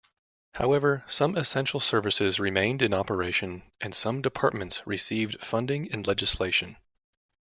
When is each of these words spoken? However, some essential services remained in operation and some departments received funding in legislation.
However, 0.55 1.03
some 1.07 1.37
essential 1.37 1.79
services 1.79 2.39
remained 2.39 2.81
in 2.81 2.91
operation 2.91 3.61
and 3.79 3.93
some 3.93 4.23
departments 4.23 4.81
received 4.87 5.39
funding 5.45 5.85
in 5.85 6.01
legislation. 6.01 6.77